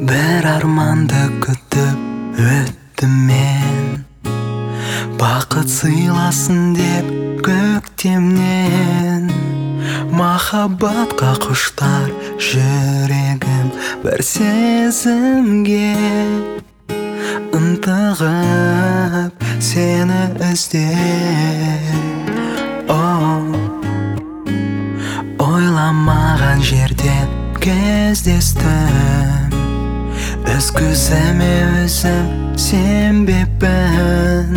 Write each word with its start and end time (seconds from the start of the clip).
арманды 0.00 1.18
күтіп 1.44 2.38
өттім 2.40 3.12
мен 3.28 4.04
бақыт 5.20 5.68
сыйласын 5.68 6.72
деп 6.72 7.10
көктемнен 7.44 9.28
махаббатқа 10.16 11.34
құштар 11.44 12.08
жүрегім 12.40 13.68
бір 14.04 14.24
сезімге 14.24 15.92
ынтығып 17.60 19.44
сені 19.68 20.22
іздеп 20.48 22.00
ойламаған 25.50 26.64
жерден 26.72 27.28
кездестім 27.60 29.39
өз 30.48 30.70
көзіме 30.72 31.50
өзім 31.84 32.56
сенбеппін 32.60 34.56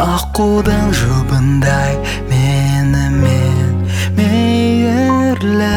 аққудың 0.00 0.92
жұбындай 0.96 1.92
менімен 2.30 3.74
мейірлі 4.16 5.68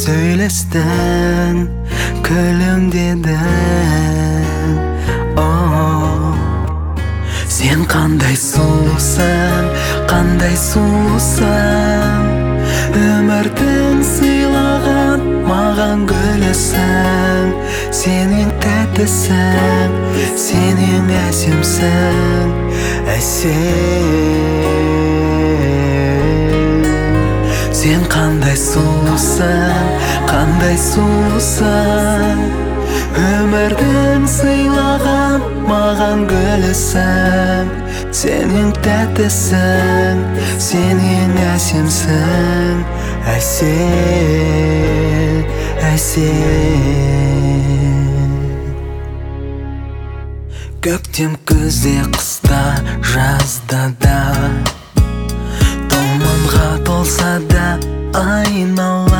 сөйлестің 0.00 1.64
күлімдедің 2.26 3.32
оу 5.40 6.34
сен 7.56 7.80
қандай 7.88 8.36
сұлусың 8.44 9.72
қандай 10.10 10.56
сұлусың 10.68 12.32
өмірдің 13.04 14.04
сыйлаған 14.14 15.20
маған 15.48 15.98
гүлісің 16.10 17.13
сен 18.04 18.32
ең 18.36 18.50
тәттісің 18.60 19.92
сен 20.36 20.80
ең 20.84 21.06
әсемсің 21.22 22.50
әсем. 23.14 24.10
Сен 27.78 28.04
қандай 28.12 28.58
сұлусың 28.60 29.88
қандай 30.28 30.76
сұлусың. 30.82 32.44
Өмірдің 33.22 34.28
сыйлаған 34.34 35.40
маған 35.70 36.28
гүлісің 36.34 37.72
сен 38.20 38.52
ең 38.66 38.70
тәттісің 38.84 40.16
сен 40.68 41.00
ең 41.16 41.32
әсемсің 41.54 42.84
әсем 43.38 43.84
әсем. 45.94 47.13
Көктем 50.84 51.38
күзде 51.48 51.94
қыста 52.12 52.58
жазда 53.12 53.86
да. 54.04 54.18
Тұманға 55.88 56.68
толса 56.84 57.32
да 57.48 57.70
айнала 58.20 59.13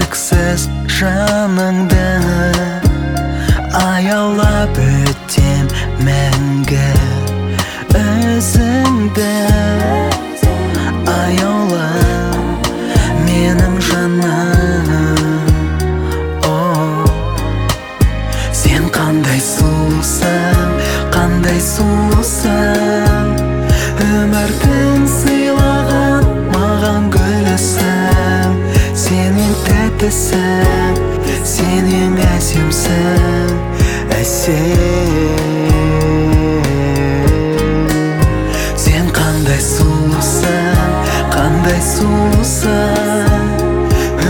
кіршіксіз 0.00 0.68
жаныңды 0.96 2.06
аялап 3.76 4.78
өтем 4.80 5.68
мәңгі 6.06 6.88
өзіңді 8.00 9.28
аяула 11.12 11.90
менің 13.26 13.76
жаным 13.90 14.90
оу 16.48 17.04
сен 18.62 18.88
қандай 18.96 19.40
сұлусың 19.52 20.76
қандай 21.12 21.60
сұлусың? 21.60 22.69
Әсем 34.50 35.50
сен 38.80 39.06
қандай 39.14 39.60
сұлусың 39.62 40.96
қандай 41.30 41.78
сұлусың 41.84 43.44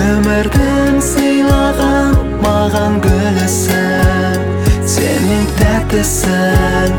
өмірдің 0.01 1.01
сыйлаған 1.11 2.19
маған 2.45 2.99
гүлісің 3.07 4.39
сен 4.97 5.31
ең 5.39 5.47
тәттісің 5.63 6.91